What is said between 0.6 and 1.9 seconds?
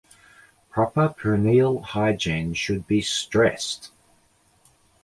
Proper perineal